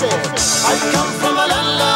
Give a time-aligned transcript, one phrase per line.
[0.00, 1.87] I come from a land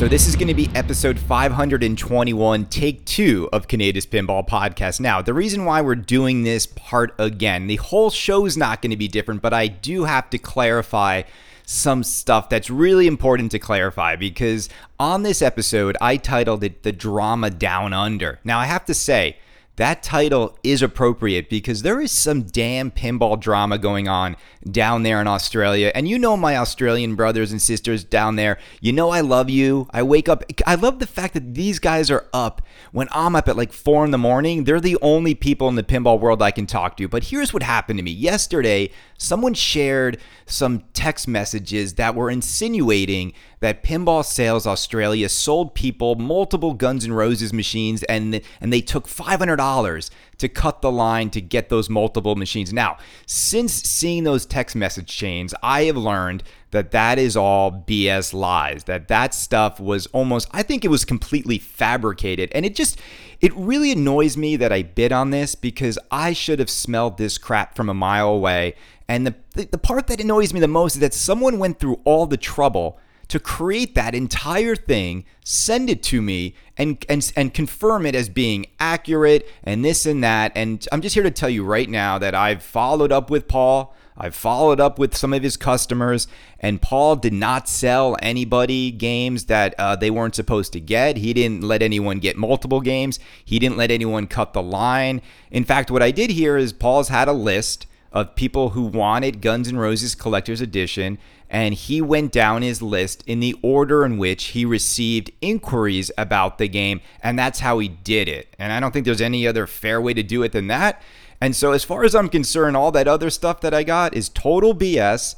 [0.00, 4.98] so this is going to be episode 521, take two of Kaneda's Pinball Podcast.
[4.98, 8.96] Now, the reason why we're doing this part again, the whole show's not going to
[8.96, 11.24] be different, but I do have to clarify
[11.66, 16.92] some stuff that's really important to clarify because on this episode, I titled it The
[16.92, 18.40] Drama Down Under.
[18.42, 19.36] Now, I have to say,
[19.80, 24.36] that title is appropriate because there is some damn pinball drama going on
[24.70, 25.90] down there in Australia.
[25.94, 28.58] And you know my Australian brothers and sisters down there.
[28.82, 29.88] You know I love you.
[29.90, 30.44] I wake up.
[30.66, 32.60] I love the fact that these guys are up
[32.92, 34.64] when I'm up at like four in the morning.
[34.64, 37.08] They're the only people in the pinball world I can talk to.
[37.08, 38.90] But here's what happened to me yesterday.
[39.16, 46.72] Someone shared some text messages that were insinuating that Pinball Sales Australia sold people multiple
[46.72, 51.68] Guns N' Roses machines and and they took $500 to cut the line to get
[51.68, 52.72] those multiple machines.
[52.72, 58.32] Now, since seeing those text message chains, I have learned that that is all BS
[58.32, 58.84] lies.
[58.84, 62.98] That that stuff was almost I think it was completely fabricated and it just
[63.42, 67.36] it really annoys me that I bid on this because I should have smelled this
[67.36, 68.74] crap from a mile away.
[69.06, 72.00] And the, the, the part that annoys me the most is that someone went through
[72.04, 72.98] all the trouble
[73.30, 78.28] to create that entire thing, send it to me, and and and confirm it as
[78.28, 80.52] being accurate and this and that.
[80.54, 83.94] And I'm just here to tell you right now that I've followed up with Paul.
[84.22, 86.28] I've followed up with some of his customers,
[86.58, 91.16] and Paul did not sell anybody games that uh, they weren't supposed to get.
[91.16, 93.18] He didn't let anyone get multiple games.
[93.42, 95.22] He didn't let anyone cut the line.
[95.50, 99.40] In fact, what I did here is Paul's had a list of people who wanted
[99.40, 104.18] Guns N' Roses Collector's Edition, and he went down his list in the order in
[104.18, 108.54] which he received inquiries about the game, and that's how he did it.
[108.58, 111.02] And I don't think there's any other fair way to do it than that.
[111.40, 114.28] And so, as far as I'm concerned, all that other stuff that I got is
[114.28, 115.36] total BS.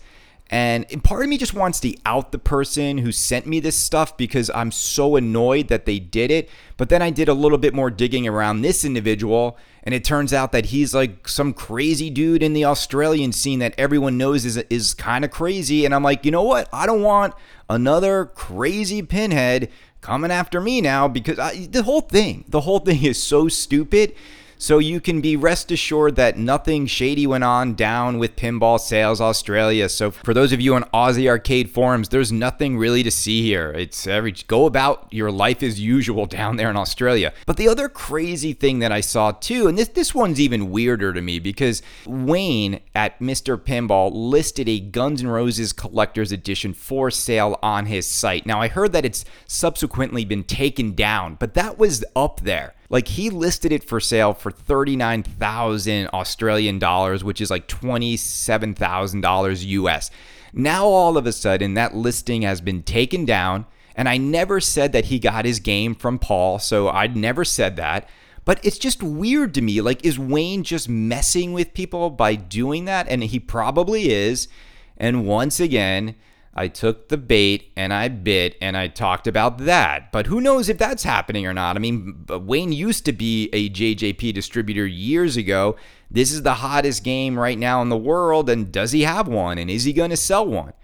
[0.53, 4.19] And part of me just wants to out the person who sent me this stuff
[4.19, 6.51] because I'm so annoyed that they did it.
[6.77, 10.35] But then I did a little bit more digging around this individual, and it turns
[10.35, 14.59] out that he's like some crazy dude in the Australian scene that everyone knows is
[14.69, 15.87] is kind of crazy.
[15.87, 16.69] And I'm like, you know what?
[16.71, 17.33] I don't want
[17.71, 19.71] another crazy pinhead
[20.03, 24.15] coming after me now because I, the whole thing, the whole thing is so stupid.
[24.63, 29.21] So you can be rest assured that nothing shady went on down with Pinball Sales
[29.21, 29.89] Australia.
[29.89, 33.73] So for those of you on Aussie Arcade forums, there's nothing really to see here.
[33.73, 37.33] It's every go about your life as usual down there in Australia.
[37.45, 41.13] But the other crazy thing that I saw too, and this this one's even weirder
[41.13, 43.59] to me because Wayne at Mr.
[43.59, 48.47] Pinball listed a Guns N' Roses collector's edition for sale on his site.
[48.47, 52.75] Now I heard that it's subsequently been taken down, but that was up there.
[52.93, 60.11] Like he listed it for sale for 39,000 Australian dollars, which is like $27,000 US.
[60.53, 63.65] Now all of a sudden that listing has been taken down
[63.97, 67.77] and I never said that he got his game from Paul, so I'd never said
[67.77, 68.09] that.
[68.45, 69.81] But it's just weird to me.
[69.81, 73.07] Like, is Wayne just messing with people by doing that?
[73.09, 74.49] And he probably is.
[74.97, 76.17] And once again,
[76.55, 80.13] I took the bait and I bit and I talked about that.
[80.13, 81.77] But who knows if that's happening or not?
[81.77, 85.77] I mean, Wayne used to be a JJP distributor years ago.
[86.11, 88.51] This is the hottest game right now in the world.
[88.51, 89.57] And does he have one?
[89.57, 90.75] And is he going to sell one?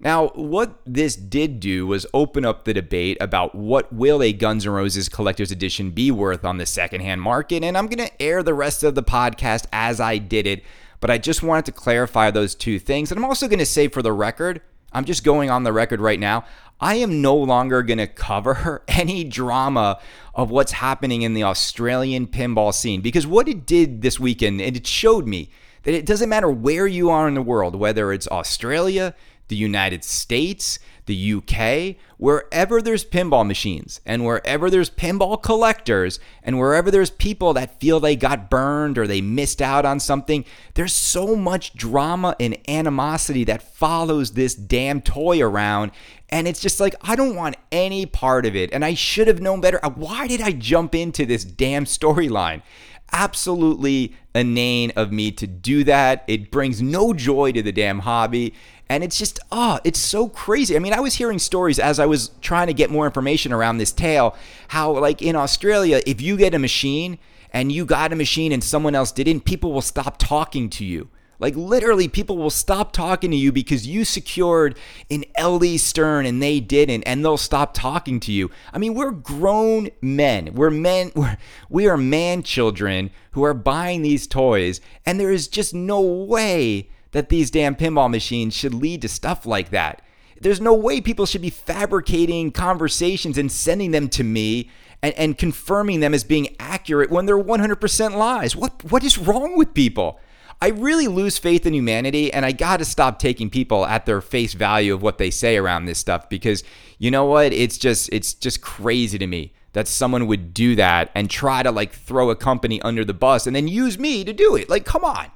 [0.00, 4.64] Now, what this did do was open up the debate about what will a Guns
[4.64, 8.44] N' Roses collector's edition be worth on the secondhand market, and I'm going to air
[8.44, 10.62] the rest of the podcast as I did it,
[11.00, 13.10] but I just wanted to clarify those two things.
[13.10, 14.60] And I'm also going to say for the record,
[14.92, 16.44] I'm just going on the record right now.
[16.80, 20.00] I am no longer going to cover any drama
[20.34, 24.76] of what's happening in the Australian pinball scene because what it did this weekend, and
[24.76, 25.50] it showed me
[25.82, 29.14] that it doesn't matter where you are in the world, whether it's Australia,
[29.48, 36.58] the United States, the UK, wherever there's pinball machines and wherever there's pinball collectors and
[36.58, 40.44] wherever there's people that feel they got burned or they missed out on something,
[40.74, 45.90] there's so much drama and animosity that follows this damn toy around.
[46.28, 48.72] And it's just like, I don't want any part of it.
[48.72, 49.80] And I should have known better.
[49.94, 52.62] Why did I jump into this damn storyline?
[53.10, 56.24] Absolutely inane of me to do that.
[56.26, 58.52] It brings no joy to the damn hobby.
[58.88, 60.74] And it's just, oh, it's so crazy.
[60.74, 63.78] I mean, I was hearing stories as I was trying to get more information around
[63.78, 64.34] this tale
[64.68, 67.18] how, like in Australia, if you get a machine
[67.52, 71.08] and you got a machine and someone else didn't, people will stop talking to you.
[71.40, 74.76] Like literally, people will stop talking to you because you secured
[75.10, 78.50] an LE Stern and they didn't, and they'll stop talking to you.
[78.72, 80.54] I mean, we're grown men.
[80.54, 81.12] We're men.
[81.18, 81.36] We're,
[81.68, 86.90] we are man children who are buying these toys, and there is just no way
[87.12, 90.02] that these damn pinball machines should lead to stuff like that.
[90.40, 94.70] There's no way people should be fabricating conversations and sending them to me
[95.02, 98.54] and, and confirming them as being accurate when they're 100% lies.
[98.54, 100.20] What what is wrong with people?
[100.60, 104.20] I really lose faith in humanity and I got to stop taking people at their
[104.20, 106.64] face value of what they say around this stuff because
[106.98, 107.52] you know what?
[107.52, 111.70] It's just it's just crazy to me that someone would do that and try to
[111.70, 114.68] like throw a company under the bus and then use me to do it.
[114.68, 115.30] Like come on.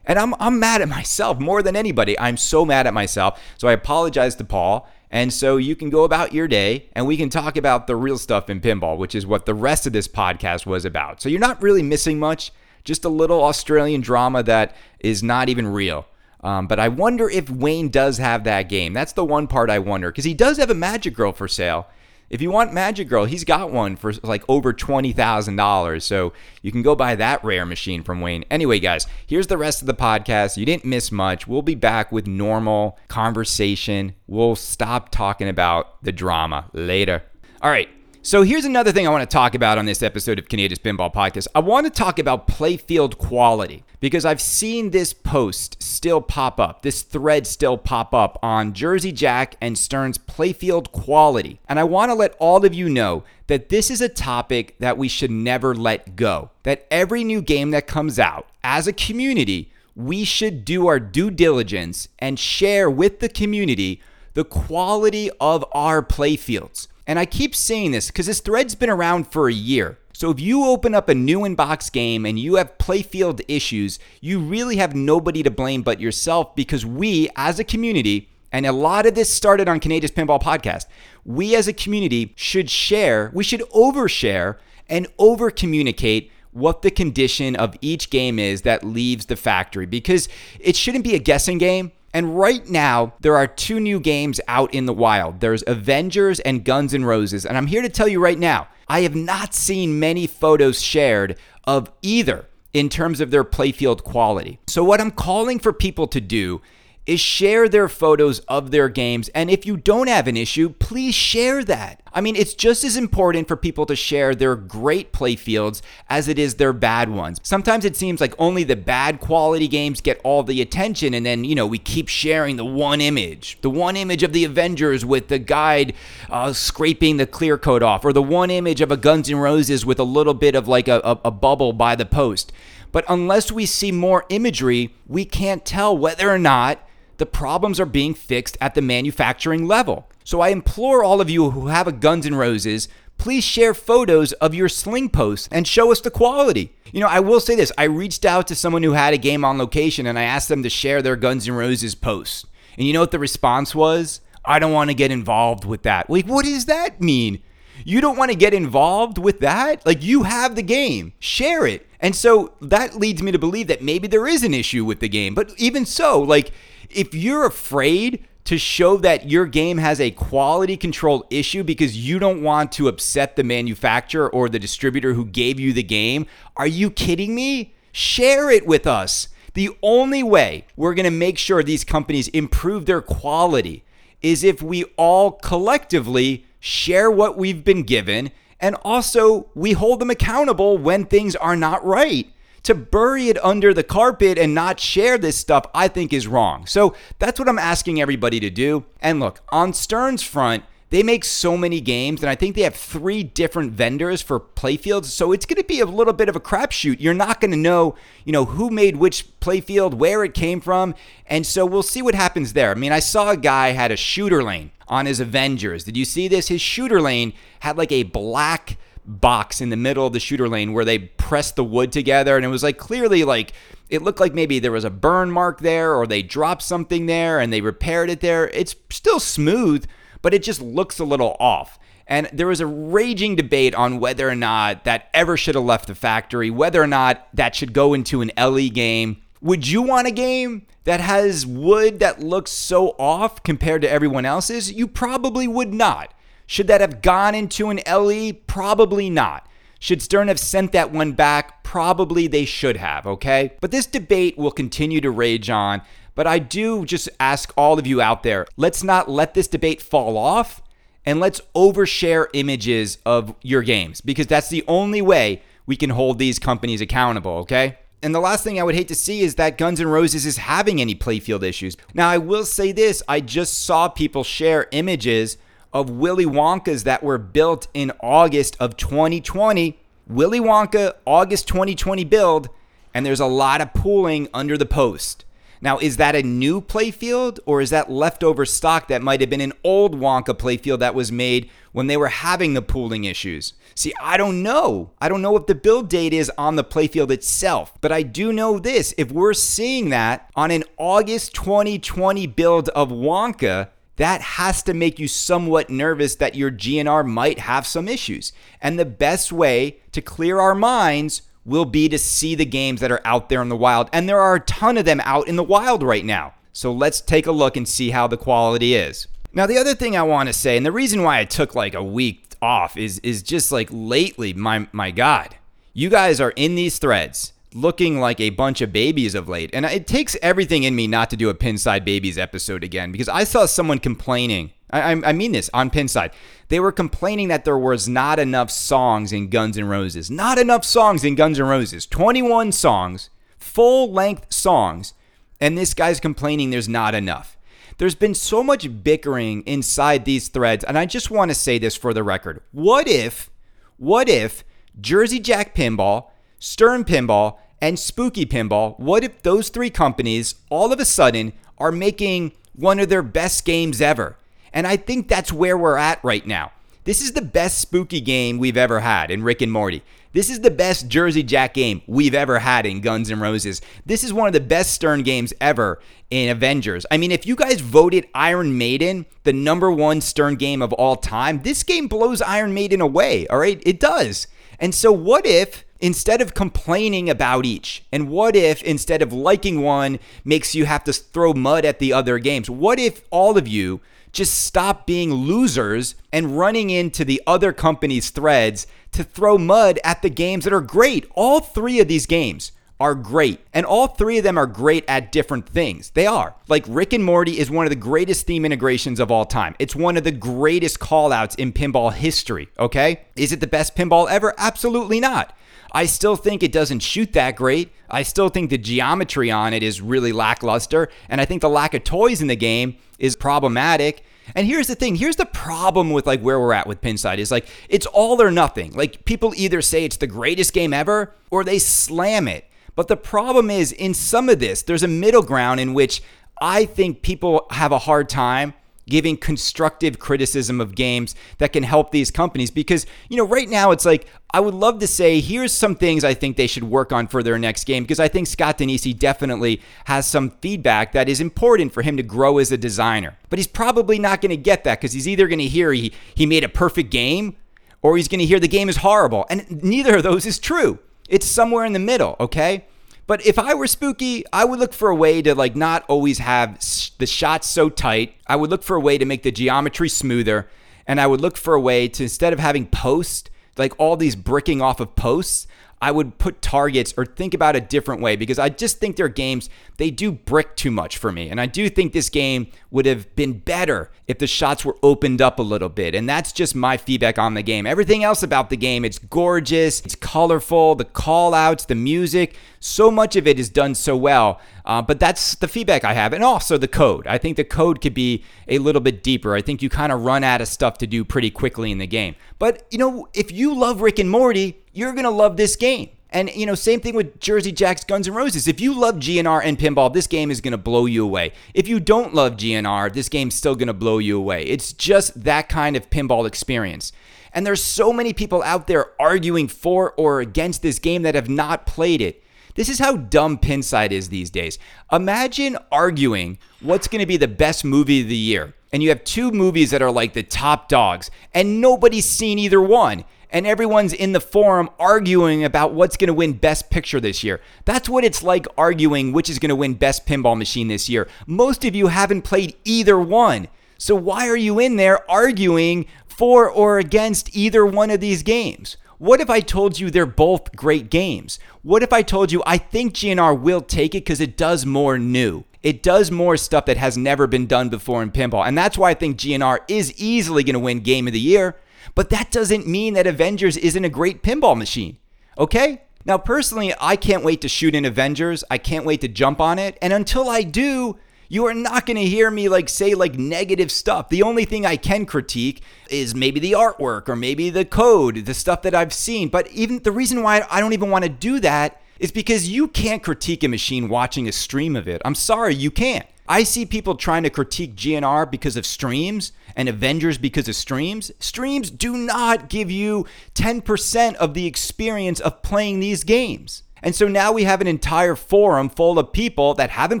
[0.04, 2.18] And I'm I'm mad at myself more than anybody.
[2.18, 3.40] I'm so mad at myself.
[3.58, 4.88] So I apologize to Paul.
[5.10, 8.16] And so you can go about your day and we can talk about the real
[8.16, 11.20] stuff in pinball, which is what the rest of this podcast was about.
[11.20, 12.50] So you're not really missing much
[12.82, 16.06] just a little Australian drama that is not even real.
[16.40, 18.92] Um, but I wonder if Wayne does have that game.
[18.92, 21.86] That's the one part I wonder because he does have a Magic Girl for sale.
[22.32, 26.02] If you want Magic Girl, he's got one for like over $20,000.
[26.02, 26.32] So
[26.62, 28.46] you can go buy that rare machine from Wayne.
[28.50, 30.56] Anyway, guys, here's the rest of the podcast.
[30.56, 31.46] You didn't miss much.
[31.46, 34.14] We'll be back with normal conversation.
[34.26, 37.22] We'll stop talking about the drama later.
[37.60, 37.90] All right.
[38.24, 41.12] So here's another thing I want to talk about on this episode of Kaneda's Pinball
[41.12, 41.48] Podcast.
[41.56, 46.82] I want to talk about playfield quality because I've seen this post still pop up,
[46.82, 51.58] this thread still pop up on Jersey Jack and Stern's playfield quality.
[51.68, 54.96] And I want to let all of you know that this is a topic that
[54.96, 56.50] we should never let go.
[56.62, 61.32] That every new game that comes out, as a community, we should do our due
[61.32, 64.00] diligence and share with the community
[64.34, 66.86] the quality of our playfields.
[67.06, 69.98] And I keep saying this because this thread's been around for a year.
[70.12, 74.38] So if you open up a new inbox game and you have playfield issues, you
[74.38, 79.06] really have nobody to blame but yourself because we as a community, and a lot
[79.06, 80.86] of this started on Kaneda's Pinball Podcast,
[81.24, 84.58] we as a community should share, we should overshare
[84.88, 90.28] and over communicate what the condition of each game is that leaves the factory because
[90.60, 91.90] it shouldn't be a guessing game.
[92.14, 95.40] And right now, there are two new games out in the wild.
[95.40, 97.46] There's Avengers and Guns N' Roses.
[97.46, 101.38] And I'm here to tell you right now, I have not seen many photos shared
[101.64, 104.58] of either in terms of their playfield quality.
[104.66, 106.60] So, what I'm calling for people to do
[107.04, 109.28] is share their photos of their games.
[109.30, 112.00] And if you don't have an issue, please share that.
[112.14, 116.38] I mean, it's just as important for people to share their great playfields as it
[116.38, 117.40] is their bad ones.
[117.42, 121.42] Sometimes it seems like only the bad quality games get all the attention, and then,
[121.42, 125.28] you know, we keep sharing the one image the one image of the Avengers with
[125.28, 125.94] the guide
[126.30, 129.86] uh, scraping the clear coat off, or the one image of a Guns N' Roses
[129.86, 132.52] with a little bit of like a, a, a bubble by the post.
[132.92, 136.86] But unless we see more imagery, we can't tell whether or not
[137.18, 140.08] the problems are being fixed at the manufacturing level.
[140.24, 142.88] So I implore all of you who have a Guns N' Roses,
[143.18, 146.74] please share photos of your sling posts and show us the quality.
[146.92, 149.44] You know, I will say this I reached out to someone who had a game
[149.44, 152.46] on location and I asked them to share their Guns N' Roses posts.
[152.76, 154.20] And you know what the response was?
[154.44, 156.10] I don't want to get involved with that.
[156.10, 157.42] Like, what does that mean?
[157.84, 159.84] You don't want to get involved with that?
[159.84, 161.86] Like, you have the game, share it.
[162.00, 165.08] And so that leads me to believe that maybe there is an issue with the
[165.08, 165.34] game.
[165.34, 166.50] But even so, like,
[166.90, 172.18] if you're afraid to show that your game has a quality control issue because you
[172.18, 176.66] don't want to upset the manufacturer or the distributor who gave you the game, are
[176.66, 177.74] you kidding me?
[177.92, 179.28] Share it with us.
[179.54, 183.84] The only way we're going to make sure these companies improve their quality
[184.22, 190.10] is if we all collectively share what we've been given and also we hold them
[190.10, 195.18] accountable when things are not right to bury it under the carpet and not share
[195.18, 196.64] this stuff, I think is wrong.
[196.66, 198.84] So that's what I'm asking everybody to do.
[199.00, 202.76] And look, on Stern's front, they make so many games, and I think they have
[202.76, 205.06] three different vendors for playfields.
[205.06, 207.00] So it's going to be a little bit of a crapshoot.
[207.00, 207.94] You're not going to know,
[208.26, 210.94] you know, who made which playfield, where it came from,
[211.26, 212.70] and so we'll see what happens there.
[212.70, 215.84] I mean, I saw a guy had a shooter lane on his Avengers.
[215.84, 216.48] Did you see this?
[216.48, 220.74] His shooter lane had like a black box in the middle of the shooter lane
[220.74, 223.52] where they pressed the wood together and it was like clearly like
[223.90, 227.40] it looked like maybe there was a burn mark there or they dropped something there
[227.40, 229.84] and they repaired it there it's still smooth
[230.22, 234.28] but it just looks a little off and there was a raging debate on whether
[234.28, 237.92] or not that ever should have left the factory whether or not that should go
[237.94, 242.90] into an LE game would you want a game that has wood that looks so
[242.98, 246.14] off compared to everyone else's you probably would not
[246.52, 248.34] should that have gone into an LE?
[248.46, 249.48] Probably not.
[249.78, 251.64] Should Stern have sent that one back?
[251.64, 253.54] Probably they should have, okay?
[253.62, 255.80] But this debate will continue to rage on.
[256.14, 259.80] But I do just ask all of you out there let's not let this debate
[259.80, 260.62] fall off
[261.04, 266.18] and let's overshare images of your games because that's the only way we can hold
[266.18, 267.78] these companies accountable, okay?
[268.02, 270.36] And the last thing I would hate to see is that Guns N' Roses is
[270.36, 271.76] having any playfield issues.
[271.94, 275.38] Now, I will say this I just saw people share images
[275.72, 279.78] of Willy Wonkas that were built in August of 2020.
[280.08, 282.48] Willy Wonka, August 2020 build,
[282.92, 285.24] and there's a lot of pooling under the post.
[285.62, 289.40] Now, is that a new playfield or is that leftover stock that might have been
[289.40, 293.54] an old Wonka playfield that was made when they were having the pooling issues?
[293.76, 294.90] See, I don't know.
[295.00, 298.32] I don't know if the build date is on the playfield itself, but I do
[298.32, 298.92] know this.
[298.98, 304.98] If we're seeing that on an August 2020 build of Wonka, that has to make
[304.98, 308.32] you somewhat nervous that your GNR might have some issues.
[308.60, 312.92] And the best way to clear our minds will be to see the games that
[312.92, 313.88] are out there in the wild.
[313.92, 316.34] And there are a ton of them out in the wild right now.
[316.52, 319.08] So let's take a look and see how the quality is.
[319.32, 321.74] Now, the other thing I want to say, and the reason why I took like
[321.74, 325.36] a week off is is just like lately, my my God,
[325.72, 329.50] you guys are in these threads looking like a bunch of babies of late.
[329.52, 333.08] And it takes everything in me not to do a Pinside Babies episode again because
[333.08, 334.52] I saw someone complaining.
[334.72, 336.12] I, I mean this on Pinside.
[336.48, 340.10] They were complaining that there was not enough songs in Guns N' Roses.
[340.10, 341.86] Not enough songs in Guns N' Roses.
[341.86, 344.94] 21 songs, full length songs.
[345.40, 347.36] And this guy's complaining there's not enough.
[347.78, 350.64] There's been so much bickering inside these threads.
[350.64, 352.40] And I just want to say this for the record.
[352.52, 353.30] What if,
[353.76, 354.44] what if
[354.80, 360.80] Jersey Jack Pinball, Stern Pinball, and Spooky Pinball, what if those three companies all of
[360.80, 364.16] a sudden are making one of their best games ever?
[364.52, 366.52] And I think that's where we're at right now.
[366.84, 369.82] This is the best spooky game we've ever had in Rick and Morty.
[370.12, 373.62] This is the best Jersey Jack game we've ever had in Guns N' Roses.
[373.86, 375.80] This is one of the best Stern games ever
[376.10, 376.84] in Avengers.
[376.90, 380.96] I mean, if you guys voted Iron Maiden the number one Stern game of all
[380.96, 383.62] time, this game blows Iron Maiden away, all right?
[383.64, 384.26] It does.
[384.58, 387.84] And so, what if instead of complaining about each?
[387.90, 391.92] And what if instead of liking one makes you have to throw mud at the
[391.92, 392.50] other games?
[392.50, 393.80] What if all of you
[394.12, 400.02] just stop being losers and running into the other company's threads to throw mud at
[400.02, 401.06] the games that are great?
[401.14, 402.52] All three of these games
[402.82, 403.38] are great.
[403.54, 405.90] And all three of them are great at different things.
[405.90, 406.34] They are.
[406.48, 409.54] Like Rick and Morty is one of the greatest theme integrations of all time.
[409.60, 413.02] It's one of the greatest callouts in pinball history, okay?
[413.14, 414.34] Is it the best pinball ever?
[414.36, 415.32] Absolutely not.
[415.72, 417.72] I still think it doesn't shoot that great.
[417.90, 420.88] I still think the geometry on it is really lackluster.
[421.08, 424.04] And I think the lack of toys in the game is problematic.
[424.34, 427.30] And here's the thing here's the problem with like where we're at with Pinside is
[427.30, 428.72] like it's all or nothing.
[428.72, 432.44] Like people either say it's the greatest game ever or they slam it.
[432.74, 436.02] But the problem is in some of this, there's a middle ground in which
[436.40, 438.54] I think people have a hard time
[438.88, 443.70] giving constructive criticism of games that can help these companies because you know right now
[443.70, 446.92] it's like I would love to say here's some things I think they should work
[446.92, 451.08] on for their next game because I think Scott Danesi definitely has some feedback that
[451.08, 453.18] is important for him to grow as a designer.
[453.30, 455.92] But he's probably not going to get that because he's either going to hear he
[456.14, 457.36] he made a perfect game
[457.82, 459.26] or he's going to hear the game is horrible.
[459.28, 460.78] And neither of those is true.
[461.08, 462.64] It's somewhere in the middle, okay?
[463.12, 466.16] But if I were spooky, I would look for a way to like not always
[466.16, 466.58] have
[466.96, 468.14] the shots so tight.
[468.26, 470.48] I would look for a way to make the geometry smoother,
[470.86, 473.28] and I would look for a way to instead of having post
[473.58, 475.46] like all these bricking off of posts,
[475.82, 479.08] I would put targets or think about a different way because I just think their
[479.08, 481.28] games, they do brick too much for me.
[481.28, 485.20] And I do think this game would have been better if the shots were opened
[485.20, 485.96] up a little bit.
[485.96, 487.66] And that's just my feedback on the game.
[487.66, 492.88] Everything else about the game, it's gorgeous, it's colorful, the call outs, the music, so
[492.88, 494.40] much of it is done so well.
[494.64, 496.12] Uh, but that's the feedback I have.
[496.12, 497.08] And also the code.
[497.08, 499.34] I think the code could be a little bit deeper.
[499.34, 501.88] I think you kind of run out of stuff to do pretty quickly in the
[501.88, 502.14] game.
[502.38, 505.90] But, you know, if you love Rick and Morty, you're going to love this game.
[506.10, 508.46] And, you know, same thing with Jersey Jack's Guns N' Roses.
[508.46, 511.32] If you love GNR and pinball, this game is going to blow you away.
[511.54, 514.44] If you don't love GNR, this game's still going to blow you away.
[514.44, 516.92] It's just that kind of pinball experience.
[517.32, 521.30] And there's so many people out there arguing for or against this game that have
[521.30, 522.22] not played it.
[522.56, 524.58] This is how dumb Pinside is these days.
[524.90, 528.52] Imagine arguing what's going to be the best movie of the year.
[528.72, 532.60] And you have two movies that are like the top dogs, and nobody's seen either
[532.60, 537.40] one and everyone's in the forum arguing about what's to win Best Picture this year.
[537.64, 541.08] That's what it's like arguing which is to win Best Pinball Machine this year.
[541.26, 543.48] Most of you haven't played either one.
[543.78, 548.76] So why are you in there arguing for or against either one of these games?
[548.98, 551.40] What if I told you they're both great games?
[551.62, 554.98] What if I told you I think GNR will take it because it does more
[554.98, 555.44] new?
[555.62, 558.46] It does more stuff that has never been done before in pinball.
[558.46, 561.56] And that's why I think GNR is easily going to win Game of the Year.
[561.94, 564.98] But that doesn't mean that Avengers isn't a great pinball machine.
[565.38, 565.82] Okay?
[566.04, 568.42] Now, personally, I can't wait to shoot in Avengers.
[568.50, 569.78] I can't wait to jump on it.
[569.80, 573.70] And until I do, you are not going to hear me like say like negative
[573.70, 574.08] stuff.
[574.08, 578.34] The only thing I can critique is maybe the artwork or maybe the code, the
[578.34, 579.28] stuff that I've seen.
[579.28, 582.66] But even the reason why I don't even want to do that is because you
[582.66, 585.00] can't critique a machine watching a stream of it.
[585.04, 586.04] I'm sorry, you can't.
[586.28, 591.12] I see people trying to critique GNR because of streams and Avengers because of streams.
[591.20, 593.06] Streams do not give you
[593.36, 596.64] 10% of the experience of playing these games.
[596.82, 600.00] And so now we have an entire forum full of people that haven't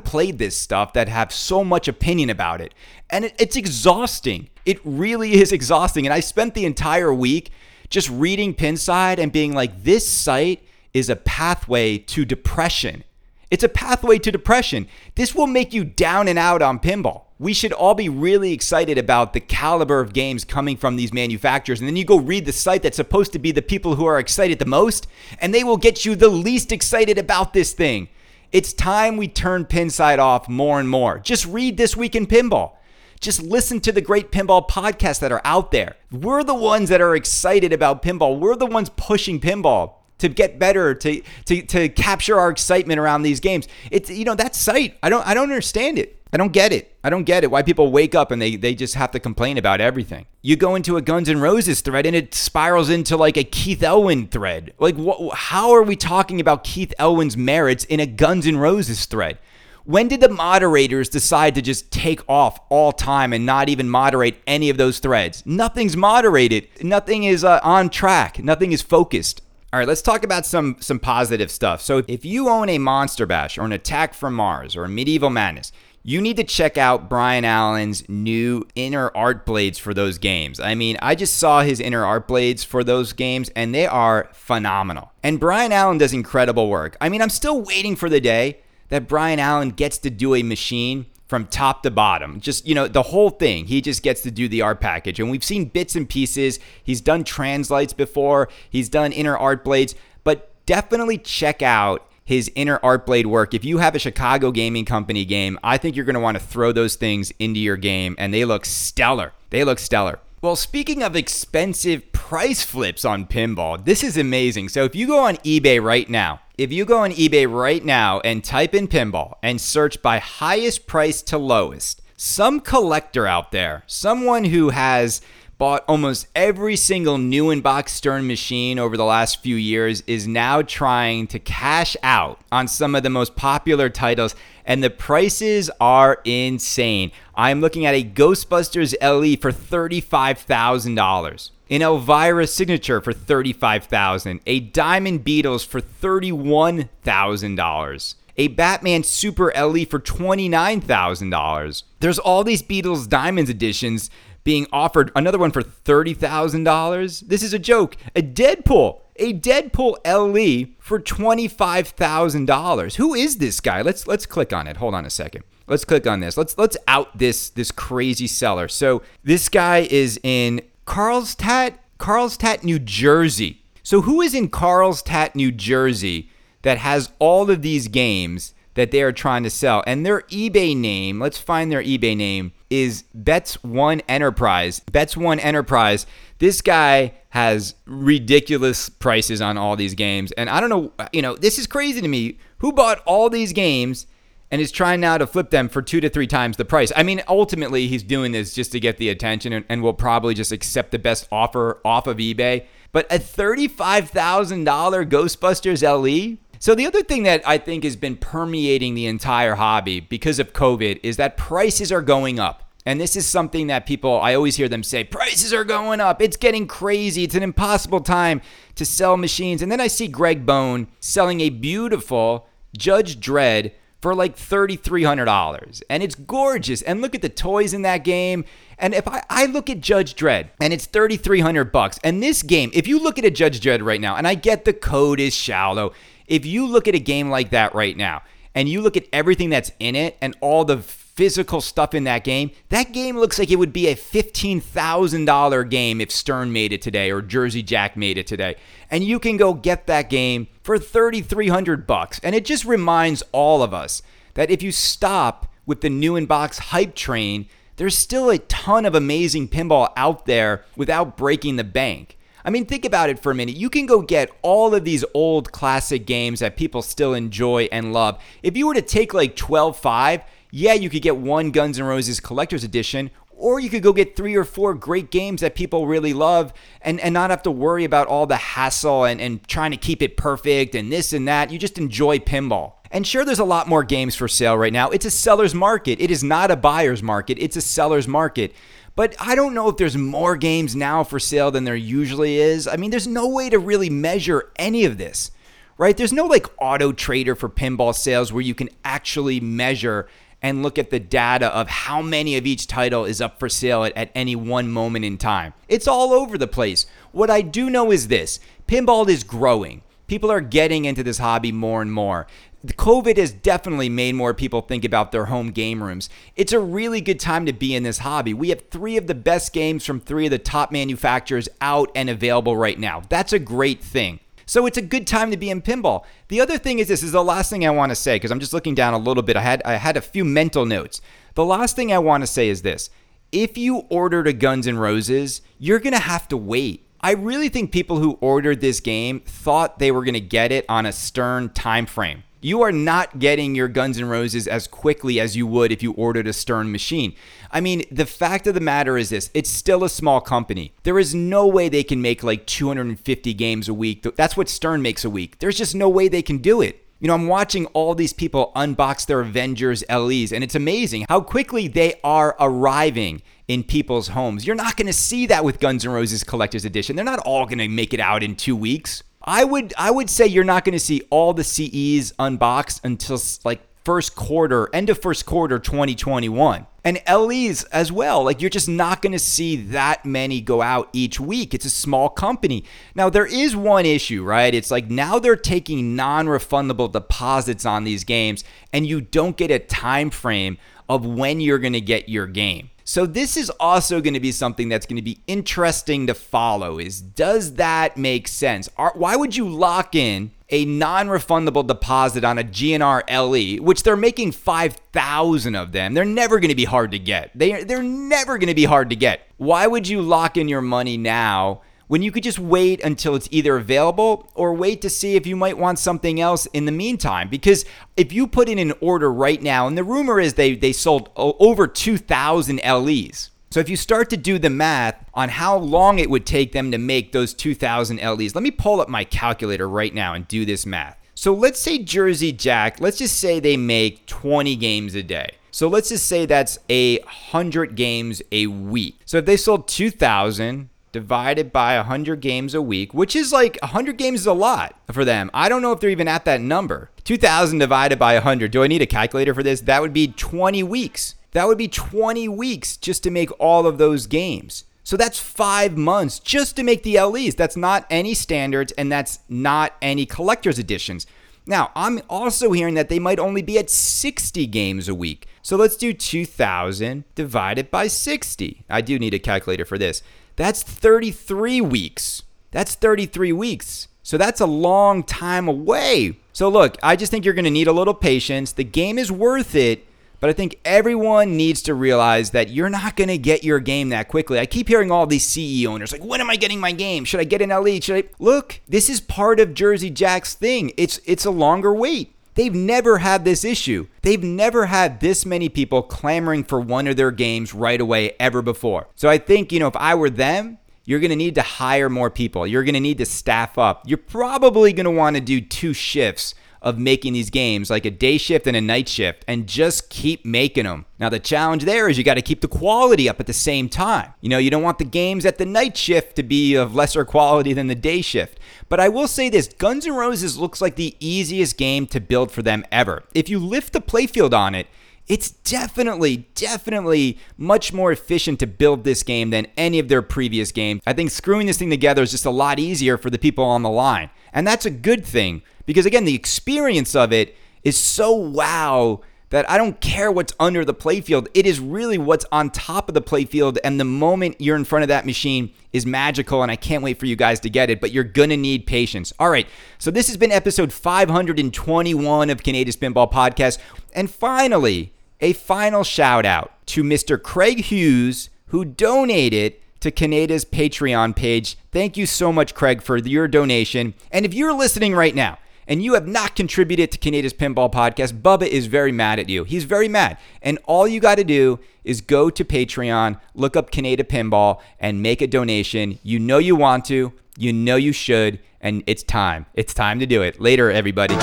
[0.00, 2.74] played this stuff that have so much opinion about it.
[3.10, 4.48] And it, it's exhausting.
[4.66, 6.04] It really is exhausting.
[6.04, 7.52] And I spent the entire week
[7.90, 13.04] just reading Pinside and being like, this site is a pathway to depression.
[13.50, 14.88] It's a pathway to depression.
[15.14, 17.24] This will make you down and out on pinball.
[17.38, 21.80] We should all be really excited about the caliber of games coming from these manufacturers.
[21.80, 24.18] And then you go read the site that's supposed to be the people who are
[24.18, 25.06] excited the most,
[25.38, 28.08] and they will get you the least excited about this thing.
[28.52, 31.18] It's time we turn Pinside off more and more.
[31.18, 32.72] Just read This Week in Pinball.
[33.20, 35.96] Just listen to the great pinball podcasts that are out there.
[36.10, 38.38] We're the ones that are excited about pinball.
[38.38, 43.22] We're the ones pushing pinball to get better, to to to capture our excitement around
[43.22, 43.68] these games.
[43.90, 44.96] It's you know that site.
[45.02, 46.18] I don't I don't understand it.
[46.34, 46.96] I don't get it.
[47.04, 47.50] I don't get it.
[47.50, 50.26] Why people wake up and they they just have to complain about everything.
[50.40, 53.82] You go into a Guns N' Roses thread and it spirals into like a Keith
[53.82, 54.72] Elwin thread.
[54.78, 55.36] Like what?
[55.36, 59.38] How are we talking about Keith Elwin's merits in a Guns N' Roses thread?
[59.84, 64.40] When did the moderators decide to just take off all time and not even moderate
[64.46, 65.42] any of those threads?
[65.44, 66.68] Nothing's moderated.
[66.82, 68.38] Nothing is uh, on track.
[68.38, 69.42] Nothing is focused.
[69.72, 71.80] All right, let's talk about some some positive stuff.
[71.80, 75.30] So, if you own a Monster Bash or an Attack from Mars or a Medieval
[75.30, 80.60] Madness, you need to check out Brian Allen's new inner art blades for those games.
[80.60, 84.28] I mean, I just saw his inner art blades for those games and they are
[84.34, 85.12] phenomenal.
[85.22, 86.98] And Brian Allen does incredible work.
[87.00, 88.58] I mean, I'm still waiting for the day
[88.90, 92.40] that Brian Allen gets to do a machine from top to bottom.
[92.40, 93.64] Just, you know, the whole thing.
[93.64, 95.18] He just gets to do the art package.
[95.18, 96.60] And we've seen bits and pieces.
[96.84, 102.78] He's done translights before, he's done inner art blades, but definitely check out his inner
[102.82, 103.54] art blade work.
[103.54, 106.44] If you have a Chicago Gaming Company game, I think you're going to want to
[106.44, 109.32] throw those things into your game and they look stellar.
[109.48, 110.18] They look stellar.
[110.42, 114.70] Well, speaking of expensive price flips on pinball, this is amazing.
[114.70, 118.20] So if you go on eBay right now if you go on eBay right now
[118.20, 123.82] and type in pinball and search by highest price to lowest, some collector out there,
[123.86, 125.20] someone who has
[125.62, 130.26] bought almost every single new in box Stern machine over the last few years is
[130.26, 134.34] now trying to cash out on some of the most popular titles,
[134.66, 137.12] and the prices are insane.
[137.36, 145.24] I'm looking at a Ghostbusters LE for $35,000 an Elvira signature for $35,000, a Diamond
[145.24, 151.82] Beatles for $31,000, a Batman Super LE for $29,000.
[152.00, 154.10] There's all these Beatles Diamonds editions
[154.44, 157.20] being offered, another one for $30,000.
[157.28, 157.96] This is a joke.
[158.16, 162.96] A Deadpool, a Deadpool LE for $25,000.
[162.96, 163.82] Who is this guy?
[163.82, 164.78] Let's let's click on it.
[164.78, 165.44] Hold on a second.
[165.66, 166.36] Let's click on this.
[166.36, 168.68] Let's let's out this this crazy seller.
[168.68, 173.62] So this guy is in Carlstadt, Carlstadt, New Jersey.
[173.82, 176.30] So who is in Carlstadt, New Jersey
[176.62, 179.82] that has all of these games that they are trying to sell?
[179.86, 184.80] And their eBay name, let's find their eBay name, is Bets One Enterprise.
[184.80, 186.06] Bets One Enterprise.
[186.38, 190.32] This guy has ridiculous prices on all these games.
[190.32, 192.38] And I don't know, you know, this is crazy to me.
[192.58, 194.06] Who bought all these games
[194.50, 196.92] and is trying now to flip them for two to three times the price.
[196.96, 200.34] I mean, ultimately, he's doing this just to get the attention and, and will probably
[200.34, 202.66] just accept the best offer off of eBay.
[202.90, 206.38] But a $35,000 Ghostbusters LE?
[206.62, 210.52] So, the other thing that I think has been permeating the entire hobby because of
[210.52, 212.70] COVID is that prices are going up.
[212.86, 216.22] And this is something that people, I always hear them say, prices are going up.
[216.22, 217.24] It's getting crazy.
[217.24, 218.42] It's an impossible time
[218.76, 219.60] to sell machines.
[219.60, 222.46] And then I see Greg Bone selling a beautiful
[222.78, 225.82] Judge Dredd for like $3,300.
[225.90, 226.80] And it's gorgeous.
[226.82, 228.44] And look at the toys in that game.
[228.78, 232.70] And if I, I look at Judge Dredd and it's 3,300 bucks, and this game,
[232.72, 235.34] if you look at a Judge Dredd right now, and I get the code is
[235.34, 235.92] shallow,
[236.26, 238.22] if you look at a game like that right now,
[238.54, 242.24] and you look at everything that's in it and all the physical stuff in that
[242.24, 242.50] game.
[242.70, 247.10] That game looks like it would be a $15,000 game if Stern made it today
[247.10, 248.56] or Jersey Jack made it today.
[248.90, 252.18] And you can go get that game for 3300 bucks.
[252.22, 254.02] And it just reminds all of us
[254.34, 258.86] that if you stop with the new in box hype train, there's still a ton
[258.86, 262.18] of amazing pinball out there without breaking the bank.
[262.44, 263.56] I mean, think about it for a minute.
[263.56, 267.92] You can go get all of these old classic games that people still enjoy and
[267.92, 268.22] love.
[268.42, 271.86] If you were to take like 12 5, yeah, you could get one Guns N'
[271.86, 275.86] Roses collector's edition, or you could go get three or four great games that people
[275.86, 279.72] really love and, and not have to worry about all the hassle and, and trying
[279.72, 281.50] to keep it perfect and this and that.
[281.50, 282.74] You just enjoy pinball.
[282.92, 284.90] And sure, there's a lot more games for sale right now.
[284.90, 285.98] It's a seller's market.
[285.98, 288.54] It is not a buyer's market, it's a seller's market.
[288.94, 292.68] But I don't know if there's more games now for sale than there usually is.
[292.68, 295.30] I mean, there's no way to really measure any of this,
[295.78, 295.96] right?
[295.96, 300.08] There's no like auto trader for pinball sales where you can actually measure
[300.42, 303.84] and look at the data of how many of each title is up for sale
[303.84, 305.54] at, at any one moment in time.
[305.68, 306.84] It's all over the place.
[307.12, 309.82] What I do know is this pinball is growing.
[310.08, 312.26] People are getting into this hobby more and more.
[312.64, 316.08] COVID has definitely made more people think about their home game rooms.
[316.36, 318.32] It's a really good time to be in this hobby.
[318.34, 322.08] We have three of the best games from three of the top manufacturers out and
[322.08, 323.02] available right now.
[323.08, 324.20] That's a great thing.
[324.46, 326.04] So it's a good time to be in pinball.
[326.28, 328.40] The other thing is this is the last thing I want to say because I'm
[328.40, 329.36] just looking down a little bit.
[329.36, 331.00] I had I had a few mental notes.
[331.34, 332.90] The last thing I want to say is this.
[333.32, 336.86] If you ordered a Guns N' Roses, you're going to have to wait.
[337.00, 340.66] I really think people who ordered this game thought they were going to get it
[340.68, 342.24] on a stern time frame.
[342.44, 345.92] You are not getting your Guns N' Roses as quickly as you would if you
[345.92, 347.14] ordered a Stern machine.
[347.52, 350.72] I mean, the fact of the matter is this it's still a small company.
[350.82, 354.04] There is no way they can make like 250 games a week.
[354.16, 355.38] That's what Stern makes a week.
[355.38, 356.84] There's just no way they can do it.
[356.98, 361.20] You know, I'm watching all these people unbox their Avengers LEs, and it's amazing how
[361.20, 364.46] quickly they are arriving in people's homes.
[364.46, 366.96] You're not to see that with Guns N' Roses Collector's Edition.
[366.96, 369.04] They're not all to make it out in two weeks.
[369.24, 373.20] I would I would say you're not going to see all the CEs unboxed until
[373.44, 376.66] like first quarter, end of first quarter 2021.
[376.84, 378.24] And LEs as well.
[378.24, 381.54] Like you're just not going to see that many go out each week.
[381.54, 382.64] It's a small company.
[382.94, 384.52] Now there is one issue, right?
[384.52, 389.60] It's like now they're taking non-refundable deposits on these games and you don't get a
[389.60, 390.58] time frame
[390.88, 392.70] of when you're going to get your game.
[392.92, 396.78] So this is also going to be something that's going to be interesting to follow
[396.78, 398.68] is does that make sense?
[398.76, 404.32] why would you lock in a non-refundable deposit on a GNR LE, which they're making
[404.32, 405.94] 5,000 of them.
[405.94, 407.30] They're never going to be hard to get.
[407.34, 409.26] They they're never going to be hard to get.
[409.38, 413.28] Why would you lock in your money now when you could just wait until it's
[413.30, 417.28] either available or wait to see if you might want something else in the meantime.
[417.28, 417.66] Because
[417.98, 421.10] if you put in an order right now, and the rumor is they, they sold
[421.16, 423.30] over 2,000 LEs.
[423.50, 426.70] So if you start to do the math on how long it would take them
[426.70, 430.46] to make those 2,000 LEs, let me pull up my calculator right now and do
[430.46, 430.96] this math.
[431.14, 435.32] So let's say Jersey Jack, let's just say they make 20 games a day.
[435.50, 438.98] So let's just say that's a 100 games a week.
[439.04, 443.96] So if they sold 2,000 divided by 100 games a week, which is like 100
[443.96, 445.30] games is a lot for them.
[445.34, 446.90] I don't know if they're even at that number.
[447.04, 448.50] 2,000 divided by 100.
[448.50, 449.62] Do I need a calculator for this?
[449.62, 451.14] That would be 20 weeks.
[451.32, 454.64] That would be 20 weeks just to make all of those games.
[454.84, 457.34] So that's five months just to make the LEs.
[457.34, 461.06] That's not any standards and that's not any collector's editions.
[461.46, 465.26] Now, I'm also hearing that they might only be at 60 games a week.
[465.42, 468.64] So let's do 2,000 divided by 60.
[468.70, 470.02] I do need a calculator for this.
[470.36, 472.22] That's 33 weeks.
[472.52, 473.88] That's 33 weeks.
[474.04, 476.18] So that's a long time away.
[476.32, 478.52] So look, I just think you're going to need a little patience.
[478.52, 479.86] The game is worth it,
[480.22, 483.88] but I think everyone needs to realize that you're not going to get your game
[483.88, 484.38] that quickly.
[484.38, 487.04] I keep hearing all these CE owners like, "When am I getting my game?
[487.04, 487.80] Should I get an LE?
[487.80, 490.70] Should I?" Look, this is part of Jersey Jack's thing.
[490.76, 492.14] It's it's a longer wait.
[492.34, 493.88] They've never had this issue.
[494.02, 498.42] They've never had this many people clamoring for one of their games right away ever
[498.42, 498.86] before.
[498.94, 501.90] So I think, you know, if I were them, you're going to need to hire
[501.90, 502.46] more people.
[502.46, 503.82] You're going to need to staff up.
[503.86, 507.90] You're probably going to want to do two shifts of making these games, like a
[507.90, 510.86] day shift and a night shift, and just keep making them.
[510.98, 513.68] Now, the challenge there is you got to keep the quality up at the same
[513.68, 514.14] time.
[514.20, 517.04] You know, you don't want the games at the night shift to be of lesser
[517.04, 518.38] quality than the day shift.
[518.68, 522.30] But I will say this Guns N' Roses looks like the easiest game to build
[522.30, 523.02] for them ever.
[523.14, 524.68] If you lift the playfield on it,
[525.08, 530.52] it's definitely, definitely much more efficient to build this game than any of their previous
[530.52, 530.80] games.
[530.86, 533.62] I think screwing this thing together is just a lot easier for the people on
[533.62, 534.10] the line.
[534.32, 539.00] And that's a good thing because, again, the experience of it is so wow
[539.32, 541.26] that I don't care what's under the playfield.
[541.32, 543.56] It is really what's on top of the playfield.
[543.64, 546.42] And the moment you're in front of that machine is magical.
[546.42, 548.66] And I can't wait for you guys to get it, but you're going to need
[548.66, 549.10] patience.
[549.18, 549.48] All right.
[549.78, 553.56] So this has been episode 521 of Kaneda's Pinball Podcast.
[553.94, 557.20] And finally, a final shout out to Mr.
[557.20, 561.56] Craig Hughes, who donated to Kaneda's Patreon page.
[561.70, 563.94] Thank you so much, Craig, for your donation.
[564.10, 568.20] And if you're listening right now, and you have not contributed to Kaneda's Pinball Podcast,
[568.20, 569.44] Bubba is very mad at you.
[569.44, 570.18] He's very mad.
[570.40, 575.02] And all you got to do is go to Patreon, look up Kaneda Pinball, and
[575.02, 575.98] make a donation.
[576.02, 579.46] You know you want to, you know you should, and it's time.
[579.54, 580.40] It's time to do it.
[580.40, 581.16] Later, everybody.